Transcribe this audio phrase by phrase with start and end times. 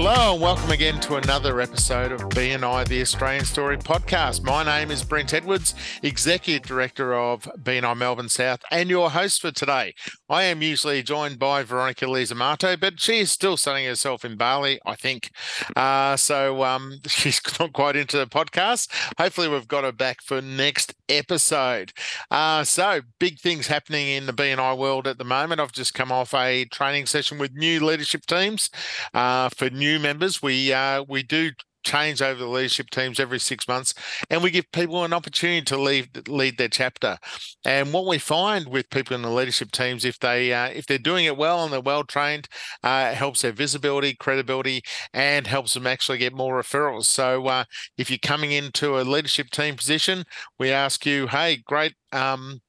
[0.00, 4.44] Hello and welcome again to another episode of BNI the Australian Story podcast.
[4.44, 5.74] My name is Brent Edwards,
[6.04, 9.96] Executive Director of BNI Melbourne South and your host for today.
[10.28, 14.36] I am usually joined by Veronica Lees Amato, but she is still sunning herself in
[14.36, 15.32] Bali, I think.
[15.74, 18.88] Uh, so um, she's not quite into the podcast.
[19.18, 21.92] Hopefully we've got her back for next episode.
[22.30, 25.60] Uh, so big things happening in the BNI world at the moment.
[25.60, 28.70] I've just come off a training session with new leadership teams
[29.14, 30.42] uh, for new members.
[30.42, 31.50] We uh, we do
[31.92, 33.94] change over the leadership teams every six months,
[34.30, 37.16] and we give people an opportunity to lead lead their chapter.
[37.64, 40.98] And what we find with people in the leadership teams, if they uh, if they're
[41.10, 42.46] doing it well and they're well trained,
[42.82, 47.06] uh, it helps their visibility, credibility, and helps them actually get more referrals.
[47.06, 47.64] So uh,
[47.96, 50.24] if you're coming into a leadership team position,
[50.58, 51.94] we ask you, hey, great.
[52.12, 52.60] Um,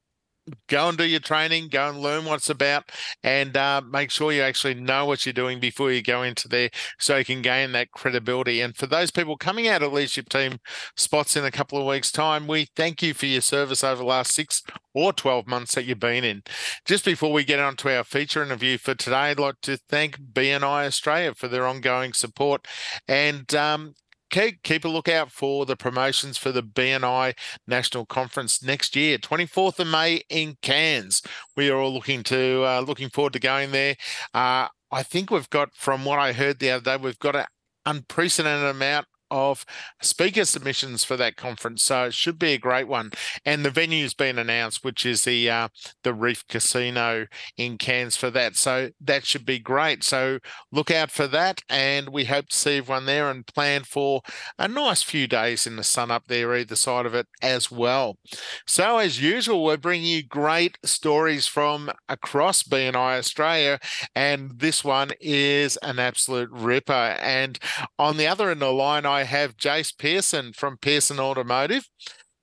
[0.67, 2.92] go and do your training, go and learn what's about,
[3.23, 6.69] and uh, make sure you actually know what you're doing before you go into there
[7.00, 8.61] so you can gain that credibility.
[8.61, 10.59] And for those people coming out of leadership team
[10.95, 14.08] spots in a couple of weeks' time, we thank you for your service over the
[14.08, 14.61] last six
[14.94, 16.44] or 12 months that you've been in.
[16.86, 20.19] Just before we get on to our feature interview for today, I'd like to thank
[20.19, 22.67] BNI Australia for their ongoing support.
[23.08, 23.94] And um,
[24.30, 29.80] keep, keep a lookout for the promotions for the BNI National Conference next year, 24th
[29.80, 31.22] of May in Cairns.
[31.55, 33.95] We are all looking to uh, looking forward to going there.
[34.33, 37.45] Uh, I think we've got, from what I heard the other day, we've got an
[37.85, 39.66] unprecedented amount of
[40.02, 41.84] speaker submissions for that conference.
[41.84, 43.12] So it should be a great one.
[43.45, 45.67] And the venue's been announced, which is the uh,
[46.03, 48.56] the Reef Casino in Cairns for that.
[48.56, 50.03] So that should be great.
[50.03, 50.40] So
[50.72, 51.62] look out for that.
[51.69, 54.22] And we hope to see everyone there and plan for
[54.57, 58.17] a nice few days in the sun up there either side of it as well.
[58.66, 63.79] So as usual, we're bringing you great stories from across BNI Australia.
[64.16, 66.94] And this one is an absolute ripper.
[67.19, 67.59] And
[67.97, 71.90] on the other end of the line, I I have Jase Pearson from Pearson Automotive.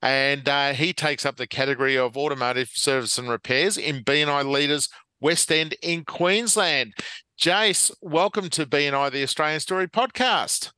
[0.03, 4.91] And uh, he takes up the category of automotive service and repairs in BNI Leaders
[5.19, 6.93] West End in Queensland.
[7.39, 10.71] Jase, welcome to BNI the Australian Story podcast.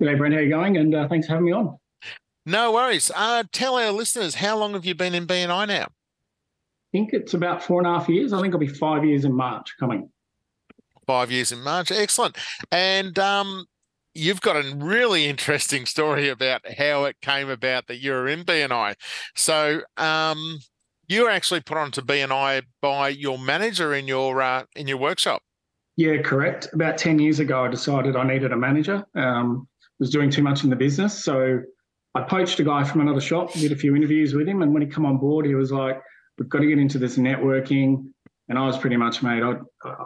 [0.00, 0.76] Hey, Brent, how are you going?
[0.76, 1.78] And uh, thanks for having me on.
[2.44, 3.12] No worries.
[3.14, 5.84] Uh, tell our listeners, how long have you been in BNI now?
[5.84, 8.32] I think it's about four and a half years.
[8.32, 10.10] I think it'll be five years in March coming.
[11.06, 11.92] Five years in March.
[11.92, 12.36] Excellent.
[12.72, 13.66] And um,
[14.14, 18.44] you've got a really interesting story about how it came about that you were in
[18.44, 18.94] BNI.
[19.34, 20.58] So um,
[21.08, 25.42] you were actually put onto BNI by your manager in your uh, in your workshop.
[25.96, 26.68] Yeah, correct.
[26.72, 29.04] About ten years ago, I decided I needed a manager.
[29.14, 29.66] Um,
[29.98, 31.60] was doing too much in the business, so
[32.14, 34.82] I poached a guy from another shop, did a few interviews with him, and when
[34.82, 36.00] he come on board, he was like,
[36.38, 38.10] "We've got to get into this networking."
[38.48, 39.56] And I was pretty much, mate, I,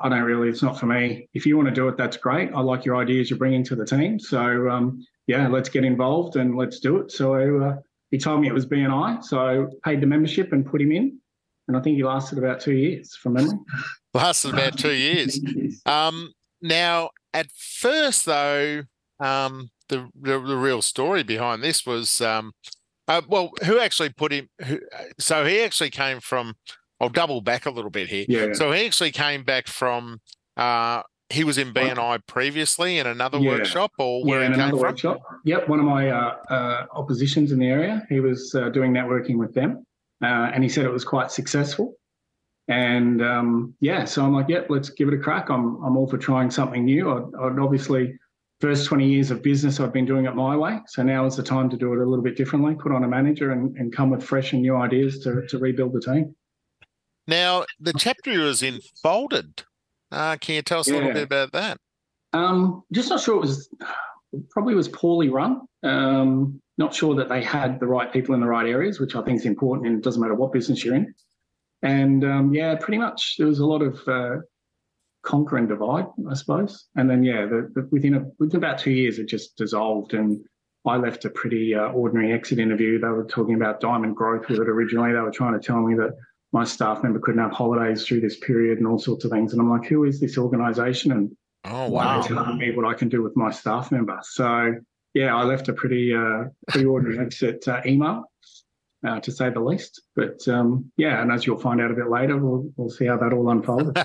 [0.03, 1.28] I don't really, it's not for me.
[1.32, 2.50] If you want to do it, that's great.
[2.53, 4.19] I like your ideas you're bringing to the team.
[4.19, 7.12] So, um, yeah, let's get involved and let's do it.
[7.12, 7.76] So uh,
[8.10, 9.22] he told me it was BNI.
[9.22, 11.19] So I paid the membership and put him in.
[11.69, 13.58] And I think he lasted about two years from memory.
[14.14, 15.38] lasted about two years.
[15.86, 18.82] Um, now, at first, though,
[19.20, 22.53] um, the, the, the real story behind this was, um,
[23.06, 24.48] uh, well, who actually put him?
[24.66, 24.80] Who,
[25.19, 26.54] so he actually came from
[27.02, 28.24] I'll double back a little bit here.
[28.28, 28.52] Yeah.
[28.52, 30.20] So he actually came back from
[30.56, 33.50] uh, he was in BNI previously in another yeah.
[33.50, 34.80] workshop or where yeah, he in another from?
[34.80, 35.20] workshop.
[35.44, 38.06] Yep, one of my uh, uh, oppositions in the area.
[38.08, 39.84] He was uh, doing networking with them,
[40.22, 41.94] uh, and he said it was quite successful.
[42.68, 45.50] And um, yeah, so I'm like, yep, let's give it a crack.
[45.50, 47.10] I'm I'm all for trying something new.
[47.10, 48.16] I'd, I'd obviously
[48.60, 50.78] first 20 years of business, I've been doing it my way.
[50.86, 52.77] So now is the time to do it a little bit differently.
[52.77, 55.94] Put on a manager and, and come with fresh and new ideas to to rebuild
[55.94, 56.36] the team.
[57.27, 59.63] Now, the chapter was in folded.
[60.10, 60.95] Uh, can you tell us yeah.
[60.95, 61.78] a little bit about that?
[62.33, 63.69] Um, just not sure it was
[64.51, 65.63] probably was poorly run.
[65.83, 69.22] Um, not sure that they had the right people in the right areas, which I
[69.22, 71.15] think is important, and it doesn't matter what business you're in.
[71.83, 74.36] And um, yeah, pretty much there was a lot of uh,
[75.22, 76.86] conquer and divide, I suppose.
[76.97, 80.42] And then yeah, the, the, within a, within about two years, it just dissolved, and
[80.86, 82.98] I left a pretty uh, ordinary exit interview.
[82.98, 85.13] They were talking about diamond growth with it originally.
[85.13, 86.16] They were trying to tell me that
[86.53, 89.53] my staff member couldn't have holidays through this period and all sorts of things.
[89.53, 91.13] And I'm like, who is this organization?
[91.13, 94.19] And oh wow, telling me what I can do with my staff member.
[94.22, 94.75] So
[95.15, 98.25] yeah, I left a pretty uh, pretty ordinary exit uh, email,
[99.07, 100.03] uh, to say the least.
[100.15, 103.16] But um, yeah, and as you'll find out a bit later, we'll we'll see how
[103.16, 103.99] that all unfolds.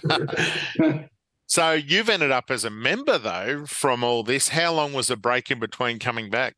[1.48, 4.50] so you've ended up as a member though from all this.
[4.50, 6.56] How long was the break in between coming back?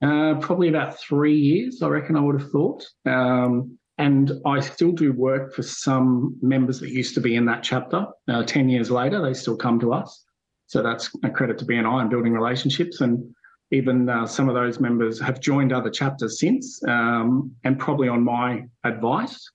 [0.00, 2.16] Uh, probably about three years, I reckon.
[2.16, 2.84] I would have thought.
[3.06, 7.62] Um, and I still do work for some members that used to be in that
[7.62, 8.04] chapter.
[8.26, 10.24] Uh, 10 years later, they still come to us.
[10.66, 13.00] So that's a credit to BNI and building relationships.
[13.00, 13.32] And
[13.70, 18.24] even uh, some of those members have joined other chapters since, um, and probably on
[18.24, 19.48] my advice.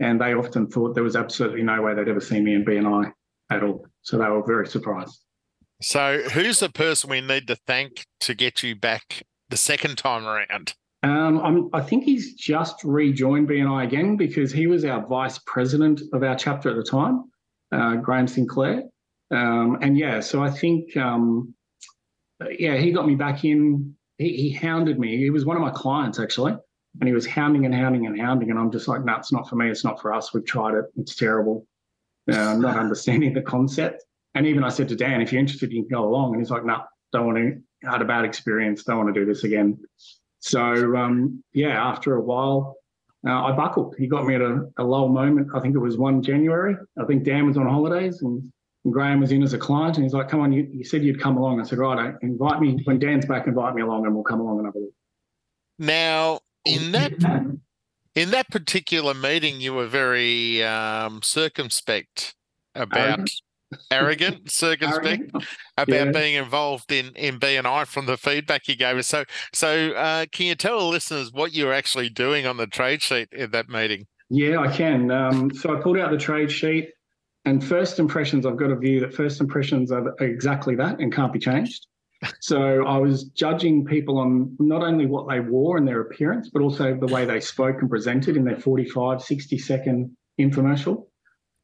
[0.00, 3.12] And they often thought there was absolutely no way they'd ever see me in BNI
[3.52, 3.86] at all.
[4.02, 5.20] So they were very surprised.
[5.80, 10.26] So, who's the person we need to thank to get you back the second time
[10.26, 10.74] around?
[11.04, 16.22] Um, i think he's just rejoined BNI again because he was our vice president of
[16.22, 17.24] our chapter at the time,
[17.72, 18.84] uh, Graham Sinclair.
[19.30, 21.54] Um, and yeah, so I think, um,
[22.58, 23.94] yeah, he got me back in.
[24.16, 25.18] He, he, hounded me.
[25.18, 26.52] He was one of my clients actually,
[27.00, 28.50] and he was hounding and hounding and hounding.
[28.50, 29.68] And I'm just like, no, it's not for me.
[29.68, 30.32] It's not for us.
[30.32, 30.84] We've tried it.
[30.96, 31.66] It's terrible.
[32.30, 34.04] Uh, not understanding the concept.
[34.34, 36.32] And even I said to Dan, if you're interested, you can go along.
[36.32, 37.60] And he's like, no, don't want to.
[37.88, 38.84] Had a bad experience.
[38.84, 39.78] Don't want to do this again.
[40.44, 42.76] So um, yeah, after a while,
[43.26, 43.94] uh, I buckled.
[43.96, 45.48] He got me at a, a low moment.
[45.54, 46.76] I think it was one January.
[47.00, 48.52] I think Dan was on holidays and,
[48.84, 51.02] and Graham was in as a client, and he's like, "Come on, you, you said
[51.02, 53.46] you'd come along." I said, "Right, invite me when Dan's back.
[53.46, 54.92] Invite me along, and we'll come along and have a look."
[55.78, 57.12] Now, in that
[58.14, 62.34] in that particular meeting, you were very um, circumspect
[62.74, 63.30] about
[63.90, 65.30] arrogant, circumspect
[65.76, 66.10] about yeah.
[66.10, 69.06] being involved in in BNI from the feedback you gave us.
[69.06, 72.66] So, so uh, can you tell the listeners what you were actually doing on the
[72.66, 74.06] trade sheet in that meeting?
[74.30, 75.10] Yeah, I can.
[75.10, 76.90] Um, so I pulled out the trade sheet,
[77.44, 78.46] and first impressions.
[78.46, 81.86] I've got a view that first impressions are exactly that and can't be changed.
[82.40, 86.62] So I was judging people on not only what they wore and their appearance, but
[86.62, 91.04] also the way they spoke and presented in their 45, 60 second infomercial.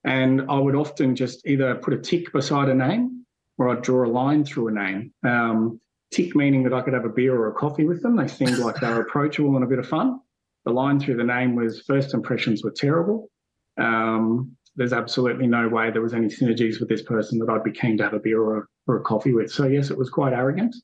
[0.04, 3.26] And I would often just either put a tick beside a name
[3.58, 5.12] or I'd draw a line through a name.
[5.26, 5.80] Um,
[6.10, 8.16] tick meaning that I could have a beer or a coffee with them.
[8.16, 10.20] They seemed like they were approachable and a bit of fun.
[10.64, 13.30] The line through the name was first impressions were terrible.
[13.78, 17.72] Um, there's absolutely no way there was any synergies with this person that I'd be
[17.72, 19.50] keen to have a beer or a, or a coffee with.
[19.50, 20.74] So yes, it was quite arrogant,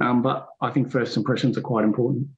[0.00, 2.28] um, but I think first impressions are quite important.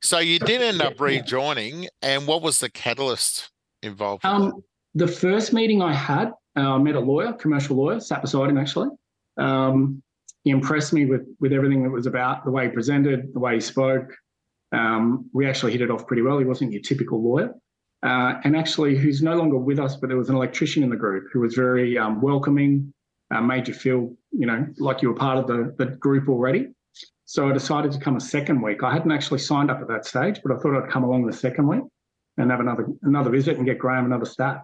[0.00, 3.50] So you did end up rejoining, and what was the catalyst
[3.82, 4.24] involved?
[4.24, 4.62] Um,
[4.98, 8.58] the first meeting I had, uh, I met a lawyer, commercial lawyer, sat beside him
[8.58, 8.88] actually.
[9.36, 10.02] Um,
[10.44, 13.54] he impressed me with with everything that was about the way he presented, the way
[13.54, 14.12] he spoke.
[14.72, 16.38] Um, we actually hit it off pretty well.
[16.38, 17.54] He wasn't your typical lawyer.
[18.02, 20.96] Uh, and actually, who's no longer with us, but there was an electrician in the
[20.96, 22.92] group who was very um, welcoming,
[23.34, 26.68] uh, made you feel, you know, like you were part of the, the group already.
[27.24, 28.82] So I decided to come a second week.
[28.82, 31.32] I hadn't actually signed up at that stage, but I thought I'd come along the
[31.32, 31.82] second week
[32.36, 34.62] and have another another visit and get Graham another stat.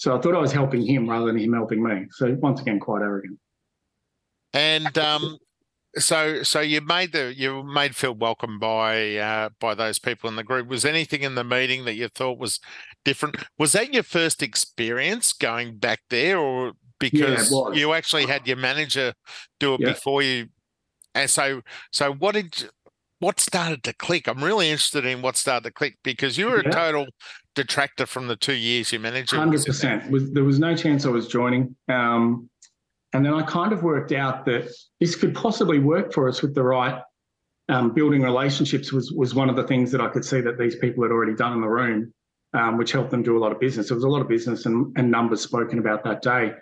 [0.00, 2.06] So I thought I was helping him rather than him helping me.
[2.12, 3.38] So once again, quite arrogant.
[4.54, 5.36] And um,
[5.98, 10.36] so so you made the you made feel welcome by uh, by those people in
[10.36, 10.68] the group.
[10.68, 12.60] Was anything in the meeting that you thought was
[13.04, 13.36] different?
[13.58, 18.56] Was that your first experience going back there, or because yeah, you actually had your
[18.56, 19.12] manager
[19.58, 19.88] do it yeah.
[19.90, 20.46] before you?
[21.14, 21.60] And so
[21.92, 22.70] so what did
[23.18, 24.28] what started to click?
[24.28, 26.70] I'm really interested in what started to click because you were yeah.
[26.70, 27.06] a total
[27.54, 29.32] detractor from the two years you managed.
[29.32, 30.04] Hundred percent.
[30.34, 31.76] There was no chance I was joining.
[31.88, 32.48] Um,
[33.12, 36.54] and then I kind of worked out that this could possibly work for us with
[36.54, 37.02] the right
[37.68, 40.76] um, building relationships was was one of the things that I could see that these
[40.76, 42.12] people had already done in the room,
[42.52, 43.88] um, which helped them do a lot of business.
[43.88, 46.52] There was a lot of business and, and numbers spoken about that day.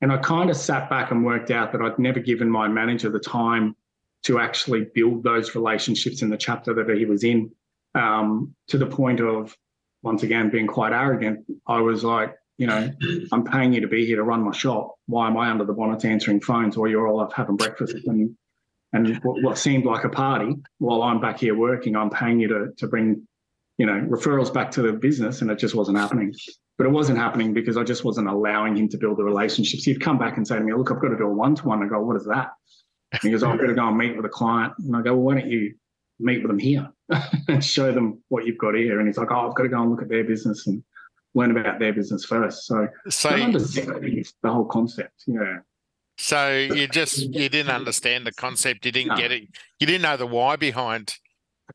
[0.00, 3.10] And I kind of sat back and worked out that I'd never given my manager
[3.10, 3.76] the time
[4.24, 7.52] to actually build those relationships in the chapter that he was in
[7.94, 9.56] um, to the point of
[10.04, 12.90] once again being quite arrogant i was like you know
[13.32, 14.94] i'm paying you to be here to run my shop.
[15.06, 18.36] Why am i under the bonnet answering phones while you're all up having breakfast and
[18.92, 20.54] and what, what seemed like a party?
[20.78, 23.26] While i'm back here working i'm paying you to to bring
[23.78, 26.34] you know referrals back to the business and it just wasn't happening.
[26.76, 29.84] But it wasn't happening because i just wasn't allowing him to build the relationships.
[29.84, 31.82] He'd come back and say to me look i've got to do a one-to-one.
[31.82, 32.52] I go what is that?
[33.12, 35.02] And he goes oh, i've got to go and meet with a client and i
[35.02, 35.74] go well why don't you
[36.18, 36.88] meet with them here
[37.48, 38.98] and show them what you've got here.
[38.98, 40.82] And he's like, oh, I've got to go and look at their business and
[41.34, 42.66] learn about their business first.
[42.66, 45.24] So, so the whole concept.
[45.26, 45.58] Yeah.
[46.16, 48.86] So you just you didn't understand the concept.
[48.86, 49.16] You didn't no.
[49.16, 49.48] get it.
[49.80, 51.14] You didn't know the why behind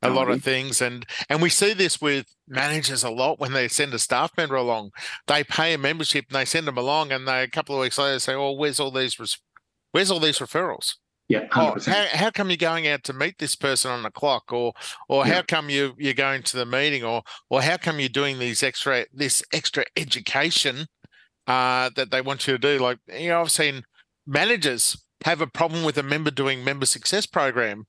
[0.02, 0.80] a lot of things.
[0.80, 4.54] And and we see this with managers a lot when they send a staff member
[4.54, 4.92] along.
[5.26, 7.98] They pay a membership and they send them along, and they a couple of weeks
[7.98, 9.18] later say, "Oh, where's all these
[9.92, 10.94] where's all these referrals?"
[11.30, 14.52] Yeah, oh, how, how come you're going out to meet this person on the clock,
[14.52, 14.72] or
[15.08, 15.34] or yeah.
[15.34, 18.64] how come you you're going to the meeting, or or how come you're doing these
[18.64, 20.88] extra this extra education
[21.46, 22.82] uh, that they want you to do?
[22.82, 23.84] Like you know, I've seen
[24.26, 27.84] managers have a problem with a member doing member success program.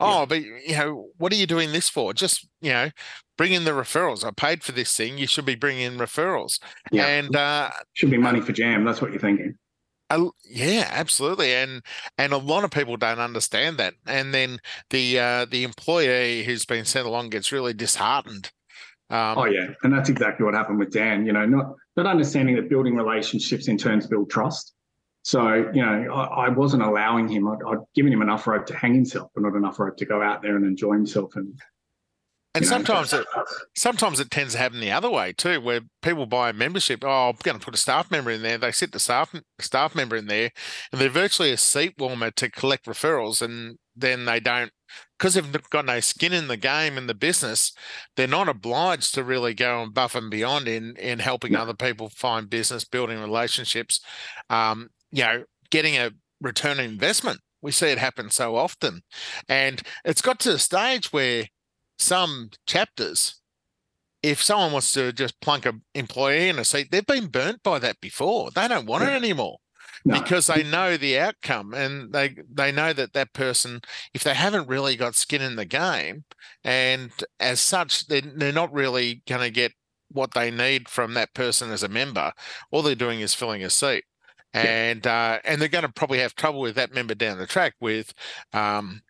[0.00, 0.24] Oh, yeah.
[0.24, 2.14] but you know, what are you doing this for?
[2.14, 2.88] Just you know,
[3.36, 4.24] bring in the referrals.
[4.24, 5.18] I paid for this thing.
[5.18, 6.60] You should be bringing in referrals.
[6.90, 7.08] Yeah.
[7.08, 8.86] And uh, should be money for jam.
[8.86, 9.58] That's what you're thinking.
[10.08, 11.82] Uh, yeah, absolutely, and
[12.16, 14.58] and a lot of people don't understand that, and then
[14.90, 18.52] the uh, the employee who's been sent along gets really disheartened.
[19.10, 21.26] Um, oh yeah, and that's exactly what happened with Dan.
[21.26, 24.74] You know, not not understanding that building relationships in turns build trust.
[25.22, 27.48] So you know, I, I wasn't allowing him.
[27.48, 30.22] I'd, I'd, given him enough rope to hang himself, but not enough rope to go
[30.22, 31.52] out there and enjoy himself and
[32.56, 33.26] and you sometimes know, it
[33.76, 37.04] sometimes it tends to happen the other way too, where people buy a membership.
[37.04, 38.58] Oh, I'm going to put a staff member in there.
[38.58, 40.50] They sit the staff staff member in there,
[40.92, 44.70] and they're virtually a seat warmer to collect referrals, and then they don't
[45.18, 47.72] because they've got no skin in the game in the business.
[48.16, 52.08] They're not obliged to really go and buff and beyond in in helping other people
[52.08, 54.00] find business, building relationships.
[54.50, 57.40] Um, you know, getting a return on investment.
[57.62, 59.00] We see it happen so often,
[59.48, 61.46] and it's got to the stage where
[61.98, 63.40] some chapters,
[64.22, 67.78] if someone wants to just plunk an employee in a seat, they've been burnt by
[67.78, 68.50] that before.
[68.50, 69.12] They don't want yeah.
[69.12, 69.58] it anymore.
[70.04, 70.20] No.
[70.20, 73.80] because they know the outcome and they they know that that person
[74.14, 76.24] if they haven't really got skin in the game
[76.62, 77.10] and
[77.40, 79.72] as such they're, they're not really going to get
[80.12, 82.30] what they need from that person as a member
[82.70, 84.04] all they're doing is filling a seat
[84.56, 87.74] and uh, and they're going to probably have trouble with that member down the track
[87.80, 88.14] with
[88.52, 89.02] um,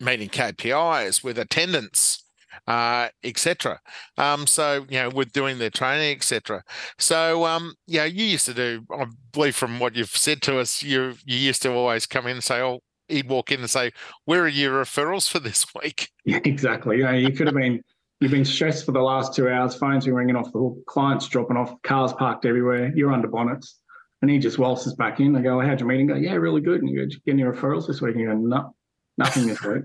[0.00, 2.24] meeting KPIs, with attendance,
[2.66, 3.80] uh, etc.
[4.16, 6.62] Um, so you know, with doing their training, etc.
[6.98, 8.84] So um, yeah, you used to do.
[8.90, 12.32] I believe from what you've said to us, you you used to always come in
[12.32, 13.92] and say, "Oh." He'd walk in and say,
[14.26, 17.00] "Where are your referrals for this week?" Exactly.
[17.00, 17.82] Yeah, you could have been
[18.20, 19.76] You've been stressed for the last two hours.
[19.76, 20.84] Phones ringing off the hook.
[20.86, 21.80] Clients dropping off.
[21.82, 22.92] Cars parked everywhere.
[22.94, 23.78] You're under bonnets.
[24.22, 25.36] And he just waltzes back in.
[25.36, 26.16] I go, How'd your meeting go?
[26.16, 26.80] Yeah, really good.
[26.80, 28.16] And you go, Getting your referrals this week?
[28.16, 28.74] And you go, No,
[29.18, 29.82] nothing this week.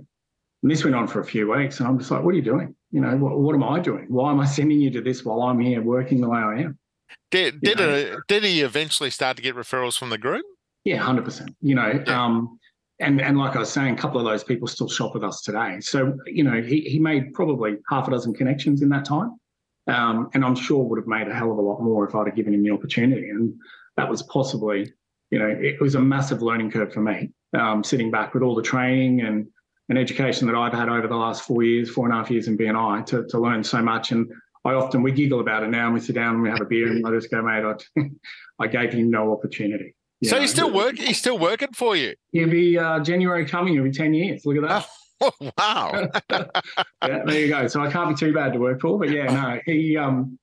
[0.61, 1.79] And this went on for a few weeks.
[1.79, 2.75] And I'm just like, What are you doing?
[2.91, 4.05] You know, what, what am I doing?
[4.07, 6.77] Why am I sending you to this while I'm here working the way I am?
[7.31, 10.45] Did did, a, did he eventually start to get referrals from the group?
[10.85, 11.55] Yeah, hundred percent.
[11.61, 12.23] You know, yeah.
[12.23, 12.59] um,
[12.99, 15.41] and and like I was saying, a couple of those people still shop with us
[15.41, 15.79] today.
[15.81, 19.37] So you know, he he made probably half a dozen connections in that time,
[19.87, 22.27] um, and I'm sure would have made a hell of a lot more if I'd
[22.27, 23.29] have given him the opportunity.
[23.29, 23.53] And
[23.97, 24.93] that was possibly,
[25.31, 28.55] you know, it was a massive learning curve for me, um, sitting back with all
[28.55, 29.47] the training and,
[29.89, 32.47] and education that I've had over the last four years, four and a half years
[32.47, 34.11] in BNI to, to learn so much.
[34.11, 34.31] And
[34.65, 36.65] I often, we giggle about it now and we sit down and we have a
[36.65, 38.09] beer and I just go, mate, I,
[38.59, 39.95] I gave him no opportunity.
[40.23, 40.41] so know?
[40.41, 42.15] he's still working, he's still working for you.
[42.31, 44.45] He'll be uh, January coming, he'll be 10 years.
[44.45, 44.87] Look at that.
[45.21, 46.09] Oh, wow.
[46.29, 47.67] yeah, there you go.
[47.67, 50.37] So I can't be too bad to work for, but yeah, no, he, um,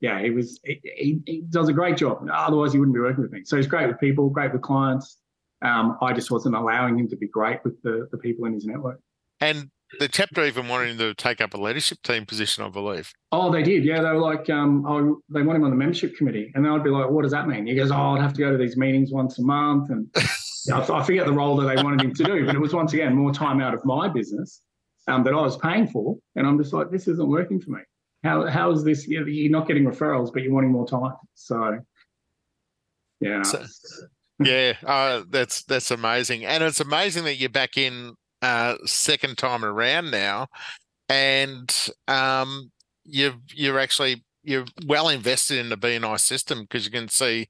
[0.00, 2.28] yeah, he was he, he, he, does a great job.
[2.32, 3.42] Otherwise, he wouldn't be working with me.
[3.44, 5.18] So he's great with people, great with clients.
[5.64, 8.64] Um, I just wasn't allowing him to be great with the, the people in his
[8.64, 9.00] network.
[9.40, 13.12] And the chapter even wanted him to take up a leadership team position, I believe.
[13.32, 13.84] Oh, they did.
[13.84, 16.72] Yeah, they were like, um, oh, they want him on the membership committee, and then
[16.72, 17.66] I'd be like, what does that mean?
[17.66, 20.08] He goes, oh, I'd have to go to these meetings once a month, and
[20.72, 23.14] I forget the role that they wanted him to do, but it was once again
[23.14, 24.62] more time out of my business
[25.08, 27.80] um, that I was paying for, and I'm just like, this isn't working for me
[28.24, 29.06] how how is this?
[29.06, 31.12] You're not getting referrals, but you're wanting more time.
[31.34, 31.78] So,
[33.20, 33.42] yeah.
[33.42, 33.62] So,
[34.38, 39.64] yeah, uh, that's that's amazing, and it's amazing that you're back in uh, second time
[39.64, 40.48] around now,
[41.08, 41.74] and
[42.08, 42.70] um,
[43.04, 47.48] you've you're actually you're well invested in the BNI system because you can see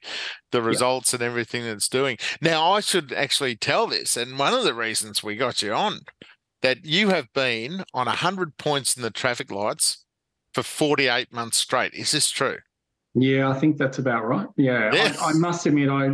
[0.53, 2.17] the results and everything that's doing.
[2.41, 6.01] Now, I should actually tell this, and one of the reasons we got you on
[6.63, 10.05] that you have been on 100 points in the traffic lights
[10.55, 11.93] for 48 months straight.
[11.93, 12.57] Is this true?
[13.15, 14.47] Yeah, I think that's about right.
[14.57, 15.21] Yeah, yes.
[15.21, 16.09] I, I, must admit, I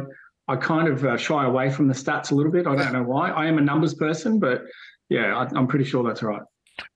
[0.50, 2.66] I kind of uh, shy away from the stats a little bit.
[2.66, 3.30] I don't know why.
[3.30, 4.64] I am a numbers person, but
[5.08, 6.42] yeah, I, I'm pretty sure that's right.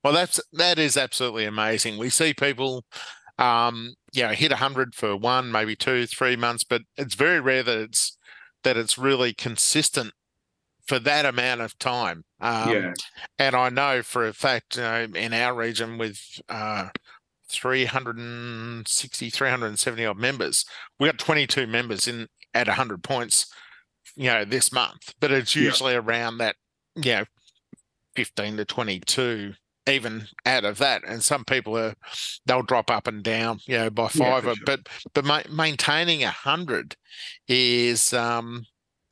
[0.02, 1.96] Well, that's that is absolutely amazing.
[1.96, 2.84] We see people,
[3.38, 7.62] um, you know, hit 100 for one, maybe two, three months, but it's very rare
[7.62, 8.18] that it's
[8.64, 10.12] that it's really consistent
[10.86, 12.24] for that amount of time.
[12.40, 12.92] Um, yeah.
[13.38, 16.18] And I know for a fact, you know, in our region with
[16.48, 16.88] uh,
[17.48, 20.64] 360, 370 odd members.
[20.98, 23.52] We got 22 members in at 100 points,
[24.16, 25.98] you know, this month, but it's usually yeah.
[25.98, 26.56] around that,
[26.96, 27.24] you know,
[28.16, 29.54] 15 to 22
[29.86, 31.94] even out of that and some people are
[32.46, 34.64] they'll drop up and down you know by five yeah, sure.
[34.64, 36.96] but but ma- maintaining a hundred
[37.48, 38.64] is um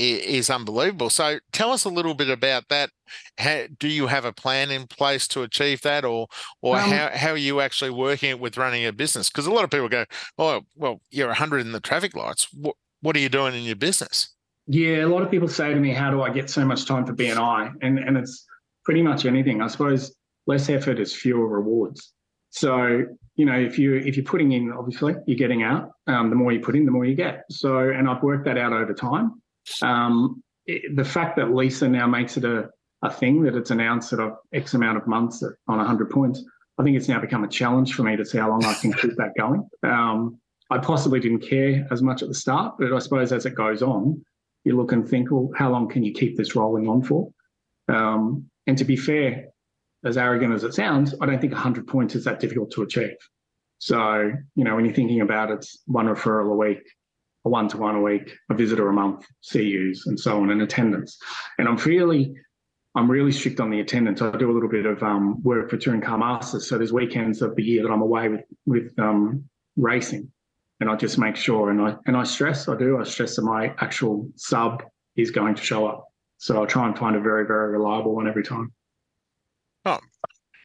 [0.03, 1.11] is unbelievable.
[1.11, 2.91] So tell us a little bit about that.
[3.39, 6.29] How, do you have a plan in place to achieve that, or
[6.61, 9.29] or um, how, how are you actually working it with running a business?
[9.29, 10.05] Because a lot of people go,
[10.39, 12.49] "Oh, well, you're 100 in the traffic lights.
[13.03, 14.31] What are you doing in your business?"
[14.67, 17.05] Yeah, a lot of people say to me, "How do I get so much time
[17.05, 18.47] for BNI?" And and it's
[18.85, 19.61] pretty much anything.
[19.61, 20.15] I suppose
[20.47, 22.13] less effort is fewer rewards.
[22.51, 23.05] So
[23.37, 25.91] you know, if you if you're putting in, obviously you're getting out.
[26.07, 27.45] Um, the more you put in, the more you get.
[27.51, 29.43] So, and I've worked that out over time.
[29.83, 32.71] Um, it, the fact that Lisa now makes it a
[33.03, 36.45] a thing that it's announced that I've X amount of months on 100 points,
[36.79, 38.93] I think it's now become a challenge for me to see how long I can
[38.93, 39.69] keep that going.
[39.83, 40.39] Um,
[40.73, 43.83] I possibly didn't care as much at the start, but I suppose as it goes
[43.83, 44.25] on,
[44.65, 47.31] you look and think, well, how long can you keep this rolling on for?
[47.89, 49.49] Um, and to be fair,
[50.05, 53.17] as arrogant as it sounds, I don't think 100 points is that difficult to achieve.
[53.79, 56.83] So, you know, when you're thinking about it, it's one referral a week,
[57.45, 60.63] a one to one a week, a visitor a month, CUs, and so on, and
[60.63, 61.19] attendance.
[61.59, 62.33] And I'm really,
[62.95, 64.23] I'm really strict on the attendance.
[64.23, 66.69] I do a little bit of um, work for Touring Car Masters.
[66.69, 69.45] So there's weekends of the year that I'm away with with um,
[69.77, 70.31] racing,
[70.83, 72.69] and I just make sure and I and I stress.
[72.69, 72.99] I do.
[72.99, 74.83] I stress that my actual sub
[75.17, 76.09] is going to show up.
[76.39, 78.73] So I'll try and find a very very reliable one every time.
[79.85, 80.01] Oh,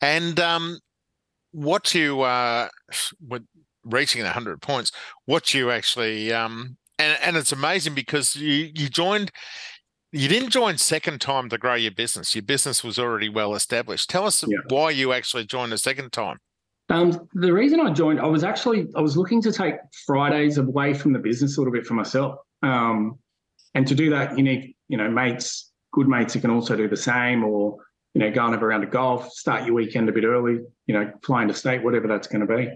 [0.01, 0.79] and um,
[1.51, 2.67] what you uh,
[3.25, 3.45] with
[3.85, 4.91] reaching 100 points,
[5.25, 9.31] what you actually um, and and it's amazing because you you joined.
[10.13, 12.33] You didn't join second time to grow your business.
[12.33, 14.09] Your business was already well established.
[14.09, 14.57] Tell us yeah.
[14.69, 16.37] why you actually joined a second time.
[16.89, 19.75] Um, the reason I joined, I was actually I was looking to take
[20.05, 22.39] Fridays away from the business a little bit for myself.
[22.63, 23.19] Um,
[23.73, 26.87] and to do that, you need you know mates, good mates who can also do
[26.87, 27.77] the same, or
[28.17, 30.59] you know, go and have a round of golf, start your weekend a bit early,
[30.87, 32.67] you know, fly into state, whatever that's going to be.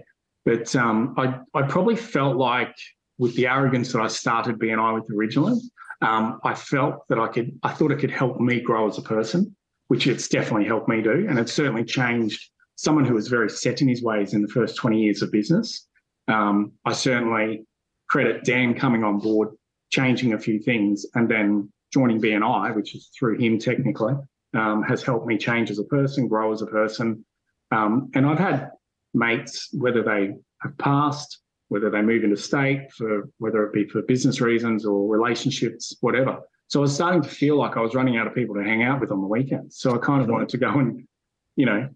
[0.44, 2.72] But um, I, I probably felt like
[3.18, 5.60] with the arrogance that I started BNI with originally,
[6.00, 9.02] um, I felt that I could, I thought it could help me grow as a
[9.02, 9.56] person,
[9.88, 11.26] which it's definitely helped me do.
[11.28, 12.51] And it's certainly changed
[12.82, 15.86] someone who was very set in his ways in the first 20 years of business.
[16.26, 17.64] Um, I certainly
[18.08, 19.50] credit Dan coming on board,
[19.90, 24.14] changing a few things, and then joining BNI, which is through him technically
[24.54, 27.24] um, has helped me change as a person, grow as a person.
[27.70, 28.72] Um, and I've had
[29.14, 34.02] mates, whether they have passed, whether they move into state for whether it be for
[34.02, 36.40] business reasons or relationships, whatever.
[36.66, 38.82] So I was starting to feel like I was running out of people to hang
[38.82, 39.78] out with on the weekends.
[39.78, 41.06] So I kind of wanted to go and,
[41.54, 41.88] you know,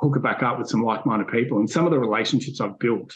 [0.00, 1.58] hook it back up with some like-minded people.
[1.58, 3.14] And some of the relationships I've built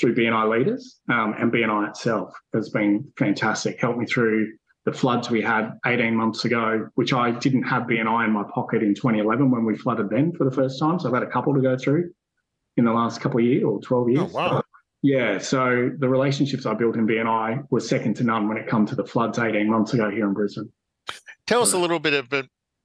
[0.00, 3.80] through BNI leaders um, and BNI itself has been fantastic.
[3.80, 4.52] Helped me through
[4.84, 8.82] the floods we had 18 months ago, which I didn't have BNI in my pocket
[8.82, 10.98] in 2011 when we flooded then for the first time.
[10.98, 12.10] So I've had a couple to go through
[12.76, 14.20] in the last couple of years or 12 years.
[14.20, 14.62] Oh, wow.
[15.02, 15.38] Yeah.
[15.38, 18.94] So the relationships I built in BNI were second to none when it come to
[18.94, 20.70] the floods 18 months ago here in Brisbane.
[21.46, 22.28] Tell us a little bit of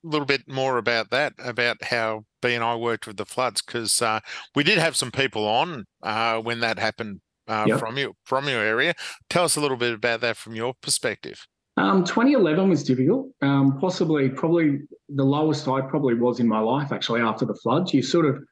[0.04, 4.20] a little bit more about that, about how BNI worked with the floods, because uh,
[4.56, 7.80] we did have some people on uh, when that happened uh, yep.
[7.80, 8.94] from you from your area.
[9.30, 11.48] Tell us a little bit about that from your perspective.
[11.78, 13.30] Um, 2011 was difficult.
[13.42, 17.94] Um, possibly, probably the lowest I probably was in my life actually after the floods.
[17.94, 18.44] You sort of,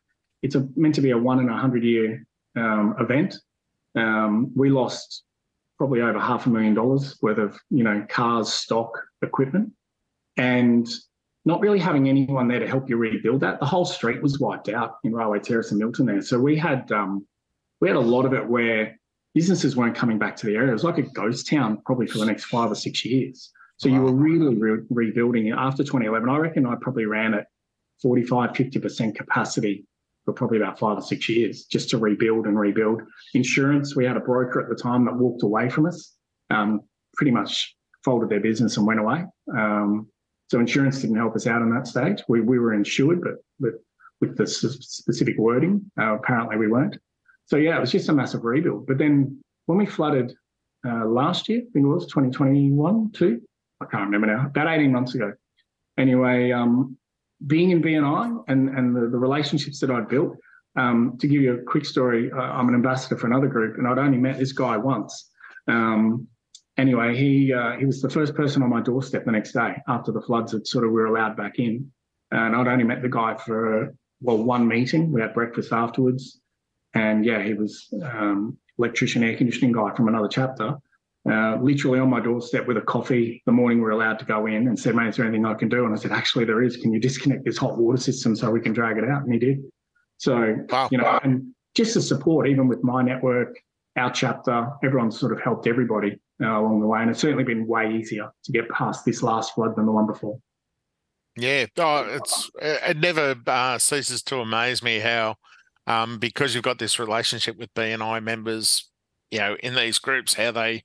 [0.44, 3.36] it's a, meant to be a one in a hundred year um, event.
[3.96, 5.24] Um, we lost
[5.78, 9.74] probably over half a million dollars worth of you know cars, stock, equipment,
[10.38, 10.88] and
[11.48, 13.62] not really having anyone there to help you rebuild that.
[13.62, 16.22] The whole street was wiped out in Railway Terrace and Milton there.
[16.22, 17.26] So we had um,
[17.80, 19.00] we had a lot of it where
[19.34, 20.70] businesses weren't coming back to the area.
[20.70, 23.50] It was like a ghost town probably for the next five or six years.
[23.78, 23.96] So wow.
[23.96, 26.30] you were really re- rebuilding after 2011.
[26.30, 27.48] I reckon I probably ran at
[28.02, 29.86] 45, 50% capacity
[30.26, 33.04] for probably about five or six years just to rebuild and rebuild.
[33.34, 36.14] Insurance, we had a broker at the time that walked away from us,
[36.50, 36.82] um,
[37.16, 39.24] pretty much folded their business and went away.
[39.56, 40.08] Um,
[40.48, 42.24] so insurance didn't help us out in that stage.
[42.28, 43.74] We, we were insured, but, but
[44.22, 46.98] with the specific wording, uh, apparently we weren't.
[47.46, 48.88] So yeah, it was just a massive rebuild.
[48.88, 50.34] But then when we flooded
[50.86, 53.42] uh, last year, I think it was 2021, two,
[53.82, 55.34] I can't remember now, about 18 months ago.
[55.98, 56.98] Anyway, um,
[57.46, 60.36] being in BNI and, and the, the relationships that I'd built,
[60.76, 63.88] um, to give you a quick story, uh, I'm an ambassador for another group and
[63.88, 65.30] I'd only met this guy once.
[65.68, 66.28] Um,
[66.78, 70.12] anyway, he uh, he was the first person on my doorstep the next day after
[70.12, 71.92] the floods had sort of were allowed back in.
[72.32, 75.12] And I'd only met the guy for, well, one meeting.
[75.12, 76.42] We had breakfast afterwards.
[76.94, 80.76] And yeah, he was um, electrician, air conditioning guy from another chapter.
[81.30, 84.46] Uh, literally on my doorstep with a coffee the morning we are allowed to go
[84.46, 85.84] in and said, mate, is there anything I can do?
[85.84, 86.78] And I said, actually, there is.
[86.78, 89.24] Can you disconnect this hot water system so we can drag it out?
[89.24, 89.60] And he did.
[90.18, 90.88] So, wow.
[90.90, 93.58] you know, and just the support, even with my network,
[93.98, 96.18] our chapter, everyone sort of helped everybody.
[96.42, 99.54] Uh, along the way, and it's certainly been way easier to get past this last
[99.54, 100.40] flood than the one before.
[101.36, 105.36] Yeah, oh, it's it never uh, ceases to amaze me how,
[105.86, 108.90] um, because you've got this relationship with BNI members,
[109.30, 110.84] you know, in these groups, how they,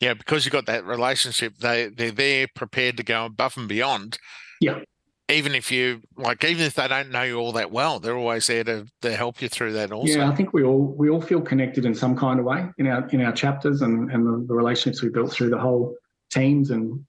[0.00, 3.68] you know, because you've got that relationship, they they're there prepared to go above and
[3.68, 4.18] beyond.
[4.60, 4.80] Yeah.
[5.30, 8.46] Even if you like, even if they don't know you all that well, they're always
[8.46, 9.90] there to, to help you through that.
[9.90, 12.66] Also, yeah, I think we all we all feel connected in some kind of way
[12.76, 15.96] in our in our chapters and and the, the relationships we built through the whole
[16.30, 17.04] teams and,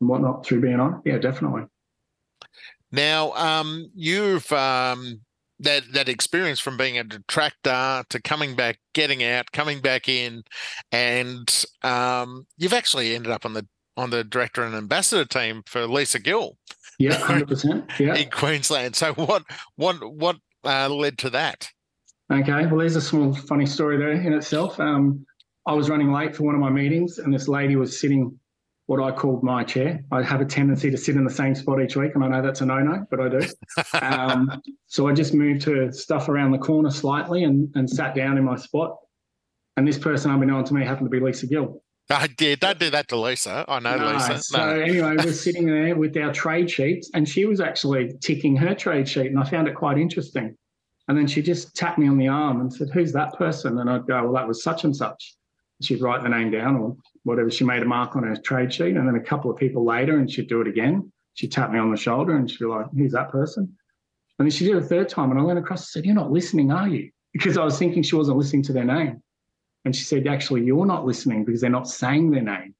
[0.00, 1.02] and whatnot through BNI.
[1.04, 1.62] Yeah, definitely.
[2.92, 5.20] Now, um, you've um,
[5.60, 10.42] that that experience from being a detractor to coming back, getting out, coming back in,
[10.90, 15.86] and um, you've actually ended up on the on the director and ambassador team for
[15.86, 16.56] Lisa Gill.
[17.00, 17.90] Yeah, hundred percent.
[17.98, 18.94] Yeah, in Queensland.
[18.94, 19.44] So what
[19.76, 21.68] what what uh, led to that?
[22.30, 24.78] Okay, well, there's a small funny story there in itself.
[24.78, 25.26] Um,
[25.66, 28.38] I was running late for one of my meetings, and this lady was sitting
[28.86, 30.04] what I called my chair.
[30.12, 32.42] I have a tendency to sit in the same spot each week, and I know
[32.42, 33.46] that's a no-no, but I do.
[34.02, 38.36] um, so I just moved her stuff around the corner slightly and, and sat down
[38.36, 38.96] in my spot.
[39.76, 41.82] And this person, unbeknown to me, happened to be Lisa Gill.
[42.10, 42.60] I did.
[42.60, 43.64] Don't do that to Lisa.
[43.68, 44.32] I know no, Lisa.
[44.32, 44.38] No.
[44.38, 48.74] So anyway, we're sitting there with our trade sheets, and she was actually ticking her
[48.74, 50.56] trade sheet, and I found it quite interesting.
[51.08, 53.88] And then she just tapped me on the arm and said, "Who's that person?" And
[53.88, 55.34] I'd go, "Well, that was such and such."
[55.82, 57.50] She'd write the name down, or whatever.
[57.50, 60.18] She made a mark on her trade sheet, and then a couple of people later,
[60.18, 61.10] and she'd do it again.
[61.34, 63.76] She'd tap me on the shoulder, and she'd be like, "Who's that person?"
[64.38, 66.14] And then she did it a third time, and I went across and said, "You're
[66.14, 69.22] not listening, are you?" Because I was thinking she wasn't listening to their name,
[69.84, 72.74] and she said, "Actually, you're not listening because they're not saying their name."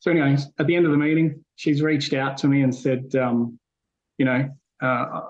[0.00, 3.14] So, anyway, at the end of the meeting, she's reached out to me and said,
[3.16, 3.58] um,
[4.18, 4.48] "You know."
[4.80, 5.20] Uh,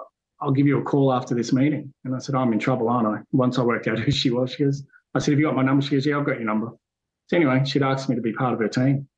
[0.40, 1.92] I'll give you a call after this meeting.
[2.04, 3.20] And I said, I'm in trouble, aren't I?
[3.32, 5.62] Once I worked out who she was, she goes, I said, Have you got my
[5.62, 5.82] number?
[5.84, 6.70] She goes, Yeah, I've got your number.
[7.26, 9.08] So anyway, she'd asked me to be part of her team.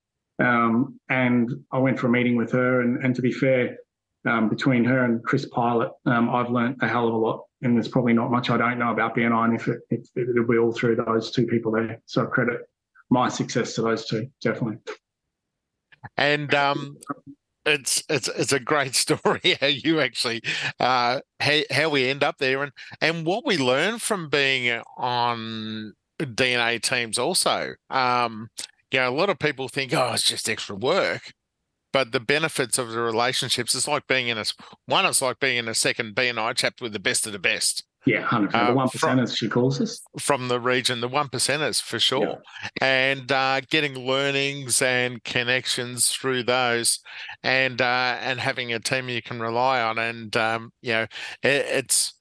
[0.42, 2.80] Um, and I went for a meeting with her.
[2.80, 3.76] And, and to be fair,
[4.26, 7.44] um, between her and Chris Pilot, um, I've learned a hell of a lot.
[7.62, 9.44] And there's probably not much I don't know about BNI.
[9.44, 12.00] And if, it, if it'll be all through those two people there.
[12.06, 12.60] So I credit
[13.10, 14.78] my success to those two, definitely.
[16.16, 16.96] And um,
[17.66, 20.42] it's it's it's a great story how you actually
[20.78, 25.94] uh, how, how we end up there and and what we learn from being on
[26.34, 27.74] D&A teams also.
[27.88, 28.48] Um,
[28.90, 31.32] you know, a lot of people think, oh, it's just extra work.
[31.92, 34.44] But the benefits of the relationships, it's like being in a
[34.86, 37.84] one, it's like being in a second BNI chapter with the best of the best.
[38.06, 38.66] Yeah, hundred percent.
[38.66, 41.02] The uh, one percenters, she calls us from the region.
[41.02, 42.38] The one percenters for sure, yeah.
[42.80, 47.00] and uh, getting learnings and connections through those,
[47.42, 51.02] and uh, and having a team you can rely on, and um, you know,
[51.42, 52.14] it, it's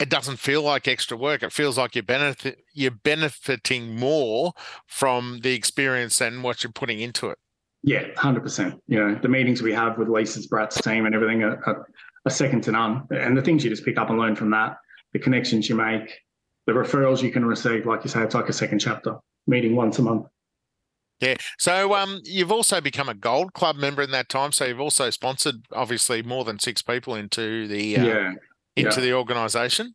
[0.00, 1.44] it doesn't feel like extra work.
[1.44, 4.52] It feels like you're benefit you're benefiting more
[4.86, 7.38] from the experience and what you're putting into it.
[7.82, 8.80] Yeah, hundred percent.
[8.86, 11.88] You know, the meetings we have with Lisa's Brat's team and everything are, are,
[12.26, 13.06] are, second to none.
[13.10, 14.76] And the things you just pick up and learn from that,
[15.12, 16.20] the connections you make,
[16.66, 19.16] the referrals you can receive, like you say, it's like a second chapter.
[19.46, 20.26] Meeting once a month.
[21.20, 21.36] Yeah.
[21.58, 24.52] So um, you've also become a Gold Club member in that time.
[24.52, 28.32] So you've also sponsored, obviously, more than six people into the uh, yeah
[28.76, 29.06] into yeah.
[29.06, 29.94] the organisation?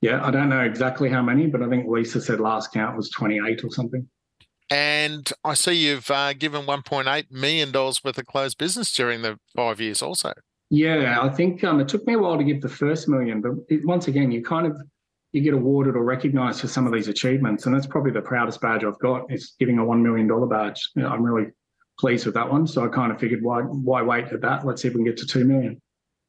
[0.00, 3.10] Yeah, I don't know exactly how many, but I think Lisa said last count was
[3.10, 4.08] 28 or something.
[4.70, 9.80] And I see you've uh, given $1.8 million worth of closed business during the five
[9.80, 10.34] years also.
[10.70, 13.52] Yeah, I think um, it took me a while to give the first million, but
[13.68, 14.76] it, once again, you kind of
[15.32, 18.60] you get awarded or recognised for some of these achievements, and that's probably the proudest
[18.60, 20.90] badge I've got is giving a one million dollar badge.
[20.94, 21.50] You know, I'm really
[21.98, 24.66] pleased with that one, so I kind of figured why why wait at that?
[24.66, 25.80] Let's see if we can get to two million.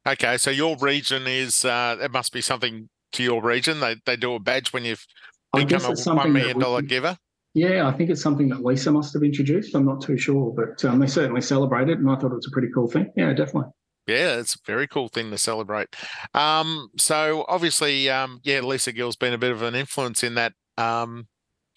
[0.07, 3.81] Okay, so your region is uh, it must be something to your region.
[3.81, 5.05] They they do a badge when you've
[5.53, 7.17] become a one million dollar giver.
[7.53, 9.75] Yeah, I think it's something that Lisa must have introduced.
[9.75, 12.47] I'm not too sure, but um, they certainly celebrate it, and I thought it was
[12.47, 13.11] a pretty cool thing.
[13.15, 13.71] Yeah, definitely.
[14.07, 15.95] Yeah, it's a very cool thing to celebrate.
[16.33, 20.53] Um, so obviously, um, yeah, Lisa Gill's been a bit of an influence in that,
[20.77, 21.27] um,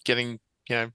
[0.04, 0.90] getting you know,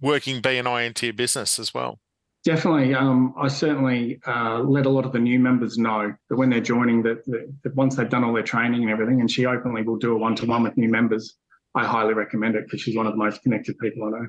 [0.00, 1.98] working BNI into your business as well.
[2.44, 2.92] Definitely.
[2.94, 6.60] Um, I certainly uh, let a lot of the new members know that when they're
[6.60, 9.82] joining, that, that, that, once they've done all their training and everything, and she openly
[9.82, 11.34] will do a one to one with new members,
[11.74, 14.26] I highly recommend it because she's one of the most connected people I know.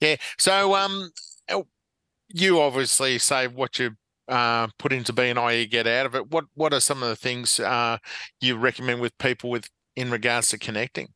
[0.00, 0.16] Yeah.
[0.38, 1.10] So um,
[2.28, 3.92] you obviously say what you
[4.28, 6.30] uh, put into BNI, you get out of it.
[6.30, 7.98] What What are some of the things uh,
[8.40, 11.08] you recommend with people with in regards to connecting?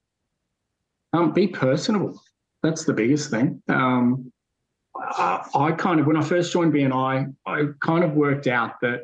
[1.12, 2.20] Um, be personable.
[2.62, 3.62] That's the biggest thing.
[3.68, 4.32] Um,
[4.96, 9.02] I kind of, when I first joined BNI, I kind of worked out that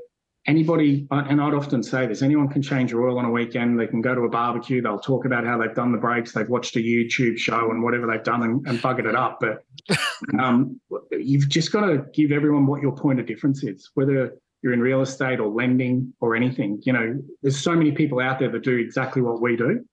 [0.50, 3.78] anybody, and I'd often say this: anyone can change your oil on a weekend.
[3.78, 4.82] They can go to a barbecue.
[4.82, 6.32] They'll talk about how they've done the brakes.
[6.32, 9.40] They've watched a YouTube show and whatever they've done and, and buggered it up.
[9.40, 9.64] But
[10.38, 10.80] um,
[11.12, 14.80] you've just got to give everyone what your point of difference is, whether you're in
[14.80, 16.80] real estate or lending or anything.
[16.82, 19.84] You know, there's so many people out there that do exactly what we do.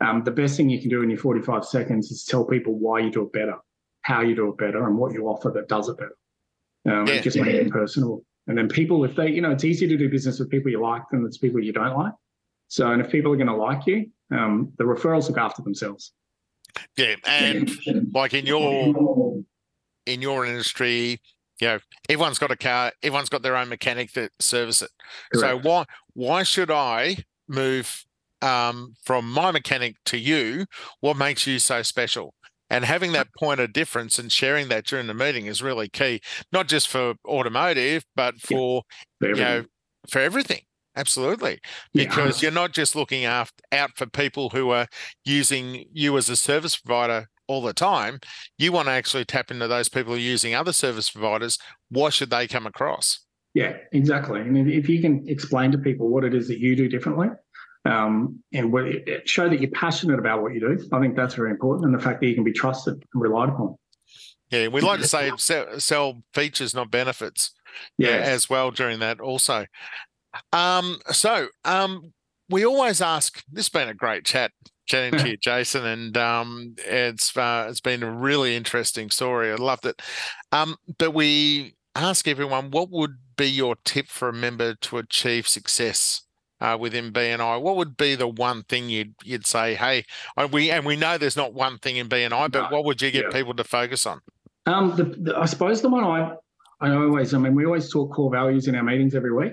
[0.00, 3.00] Um, the best thing you can do in your 45 seconds is tell people why
[3.00, 3.54] you do it better,
[4.02, 6.16] how you do it better, and what you offer that does it better.
[6.86, 8.22] Um, yeah, just make it personal.
[8.46, 10.80] And then people, if they, you know, it's easier to do business with people you
[10.80, 12.12] like than it's people you don't like.
[12.68, 16.12] So, and if people are going to like you, um, the referrals look after themselves.
[16.96, 17.70] Yeah, and
[18.12, 19.42] like in your
[20.04, 21.20] in your industry,
[21.60, 21.78] you know,
[22.08, 24.90] everyone's got a car, everyone's got their own mechanic that service it.
[25.32, 25.62] Correct.
[25.64, 27.16] So why why should I
[27.48, 28.04] move
[28.42, 30.66] um, from my mechanic to you?
[31.00, 32.34] What makes you so special?
[32.68, 36.20] And having that point of difference and sharing that during the meeting is really key,
[36.52, 38.82] not just for automotive, but for
[39.20, 39.64] yeah, you know
[40.08, 40.62] for everything.
[40.96, 41.60] Absolutely,
[41.92, 42.46] because yeah.
[42.46, 44.86] you're not just looking after, out for people who are
[45.26, 48.18] using you as a service provider all the time.
[48.58, 51.58] You want to actually tap into those people who are using other service providers.
[51.90, 53.20] Why should they come across?
[53.54, 54.40] Yeah, exactly.
[54.40, 57.28] And if you can explain to people what it is that you do differently,
[57.86, 58.72] um, and
[59.24, 61.86] show that you're passionate about what you do, I think that's very important.
[61.86, 63.76] And the fact that you can be trusted and relied upon.
[64.50, 67.52] Yeah, we like to say sell, sell features, not benefits.
[67.98, 69.66] Yeah, as well during that also.
[70.52, 72.12] Um, so um,
[72.48, 73.42] we always ask.
[73.52, 74.52] This has been a great chat
[74.86, 79.50] chatting to you, Jason, and um, it's uh, it's been a really interesting story.
[79.50, 80.00] I loved it.
[80.52, 85.48] Um, but we ask everyone, what would be your tip for a member to achieve
[85.48, 86.22] success
[86.60, 87.60] uh, within BNI?
[87.60, 89.74] What would be the one thing you'd you'd say?
[89.74, 90.04] Hey,
[90.52, 93.10] we and we know there's not one thing in BNI, but no, what would you
[93.10, 93.30] get yeah.
[93.30, 94.20] people to focus on?
[94.66, 96.32] Um, the, the, I suppose the one I
[96.80, 99.52] I always I mean we always talk core values in our meetings every week.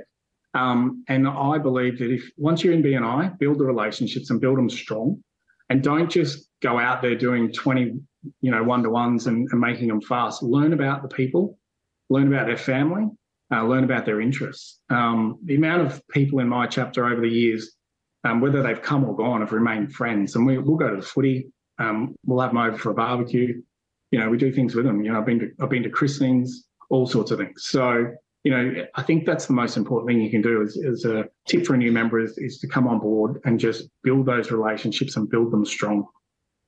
[0.56, 4.58] Um, and I believe that if once you're in BNI, build the relationships and build
[4.58, 5.24] them strong,
[5.70, 8.00] and don't just go out there doing 20,
[8.42, 10.44] you know, one to ones and, and, making them fast.
[10.44, 11.58] Learn about the people,
[12.10, 13.08] learn about their family,
[13.52, 14.80] uh, learn about their interests.
[14.90, 17.76] Um, the amount of people in my chapter over the years,
[18.24, 20.36] um, whether they've come or gone, have remained friends.
[20.36, 21.48] And we, will go to the footy.
[21.80, 23.62] Um, we'll have them over for a barbecue.
[24.12, 25.04] You know, we do things with them.
[25.04, 27.64] You know, I've been to, I've been to christenings, all sorts of things.
[27.66, 31.06] So you know, I think that's the most important thing you can do is, as
[31.06, 34.26] a tip for a new member is, is to come on board and just build
[34.26, 36.06] those relationships and build them strong.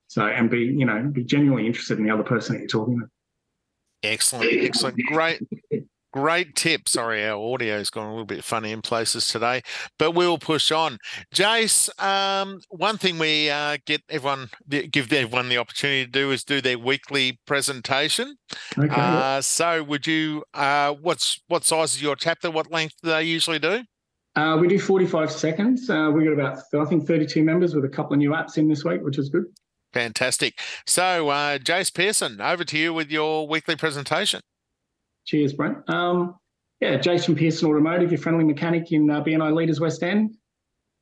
[0.08, 3.00] So, and be, you know, be genuinely interested in the other person that you're talking
[3.00, 3.06] to.
[4.02, 4.50] Excellent.
[4.52, 4.96] Excellent.
[5.06, 5.42] Great.
[6.16, 6.88] Great tip.
[6.88, 9.60] Sorry, our audio's gone a little bit funny in places today,
[9.98, 10.96] but we'll push on.
[11.30, 16.42] Jase, um, one thing we uh, get everyone give everyone the opportunity to do is
[16.42, 18.38] do their weekly presentation.
[18.78, 18.88] Okay.
[18.88, 20.42] Uh, so, would you?
[20.54, 22.50] Uh, what's what size is your chapter?
[22.50, 23.82] What length do they usually do?
[24.36, 25.90] Uh, we do 45 seconds.
[25.90, 28.68] Uh, we got about, I think, 32 members with a couple of new apps in
[28.68, 29.44] this week, which is good.
[29.92, 30.60] Fantastic.
[30.86, 34.40] So, uh, Jase Pearson, over to you with your weekly presentation.
[35.26, 35.78] Cheers, Brent.
[35.88, 36.36] Um,
[36.80, 40.36] yeah, Jason Pearson Automotive, your friendly mechanic in uh, BNI Leaders West End.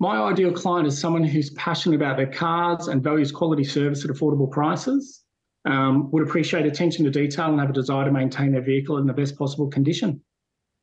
[0.01, 4.11] My ideal client is someone who's passionate about their cars and values quality service at
[4.11, 5.23] affordable prices,
[5.67, 9.07] um, would appreciate attention to detail and have a desire to maintain their vehicle in
[9.07, 10.21] the best possible condition.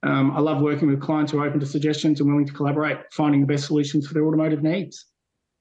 [0.04, 2.98] Um, I love working with clients who are open to suggestions and willing to collaborate,
[3.12, 5.06] finding the best solutions for their automotive needs.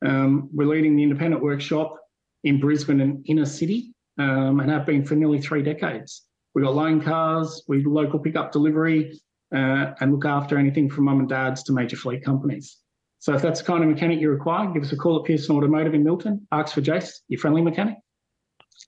[0.05, 1.97] Um, we're leading the independent workshop
[2.45, 6.27] in Brisbane and inner city um, and have been for nearly three decades.
[6.61, 9.18] We've got loan cars, we local pickup delivery,
[9.51, 12.77] uh, and look after anything from mum and dads to major fleet companies.
[13.18, 15.57] So if that's the kind of mechanic you require, give us a call at Pearson
[15.57, 16.46] Automotive in Milton.
[16.53, 17.96] Ask for Jase, your friendly mechanic.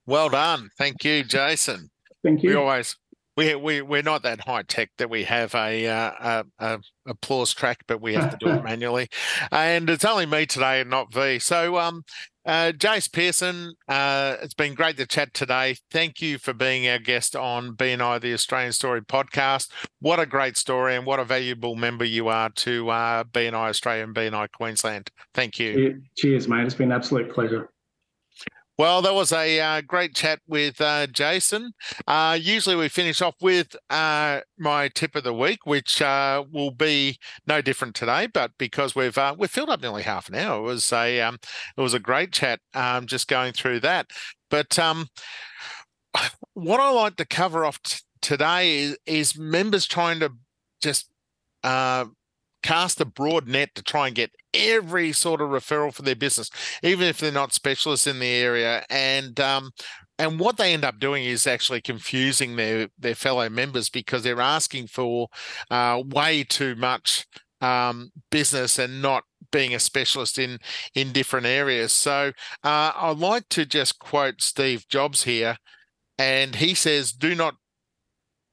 [0.04, 0.68] Well done.
[0.76, 1.88] Thank you, Jason.
[2.22, 2.50] Thank you.
[2.50, 2.94] We always
[3.36, 7.54] we we we're not that high tech that we have a uh, a, a, applause
[7.54, 9.08] track, but we have to do it manually.
[9.50, 11.38] And it's only me today and not V.
[11.38, 12.04] So um,
[12.44, 15.76] uh, Jase Pearson, uh, it's been great to chat today.
[15.90, 19.70] Thank you for being our guest on BNI, the Australian Story podcast.
[20.00, 24.04] What a great story and what a valuable member you are to uh, BNI Australia
[24.04, 25.10] and BNI Queensland.
[25.34, 26.02] Thank you.
[26.16, 26.66] Cheers, mate.
[26.66, 27.71] It's been an absolute pleasure.
[28.78, 31.72] Well, that was a uh, great chat with uh, Jason.
[32.06, 36.70] Uh, usually we finish off with uh, my tip of the week, which uh, will
[36.70, 38.26] be no different today.
[38.26, 41.38] But because we've uh, we've filled up nearly half an hour, it was a um,
[41.76, 42.60] it was a great chat.
[42.72, 44.10] Um, just going through that.
[44.50, 45.08] But um,
[46.54, 50.32] what I like to cover off t- today is, is members trying to
[50.80, 51.10] just
[52.62, 56.50] cast a broad net to try and get every sort of referral for their business,
[56.82, 58.84] even if they're not specialists in the area.
[58.90, 59.70] And um,
[60.18, 64.40] and what they end up doing is actually confusing their their fellow members because they're
[64.40, 65.28] asking for
[65.70, 67.26] uh, way too much
[67.60, 70.58] um, business and not being a specialist in
[70.94, 71.92] in different areas.
[71.92, 72.32] So
[72.64, 75.56] uh, I'd like to just quote Steve Jobs here,
[76.18, 77.56] and he says, "Do not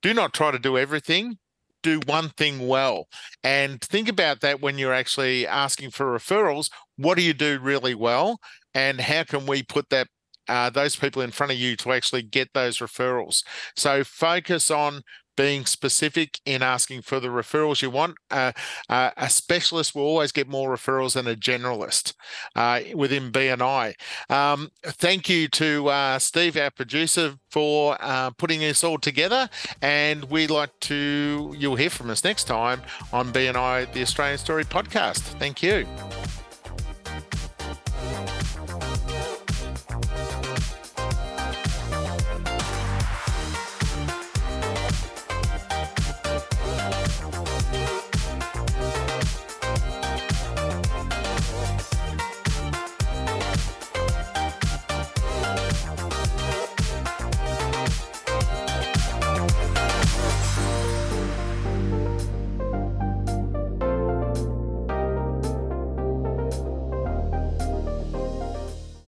[0.02, 1.38] do not try to do everything."
[1.82, 3.08] Do one thing well.
[3.44, 6.70] And think about that when you're actually asking for referrals.
[6.98, 8.40] What do you do really well?
[8.74, 10.08] And how can we put that
[10.50, 13.44] uh, those people in front of you to actually get those referrals.
[13.76, 15.04] So focus on
[15.40, 18.18] being specific in asking for the referrals you want.
[18.30, 18.52] Uh,
[18.90, 22.14] uh, a specialist will always get more referrals than a generalist
[22.58, 23.94] uh, within BNI.
[24.30, 29.48] Um, thank you to uh, Steve, our producer, for uh, putting this all together.
[29.82, 32.82] And we'd like to, you'll hear from us next time
[33.14, 35.20] on BNI, the Australian Story podcast.
[35.40, 35.88] Thank you.